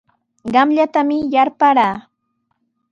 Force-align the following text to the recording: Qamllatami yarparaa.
Qamllatami 0.53 1.17
yarparaa. 1.33 1.95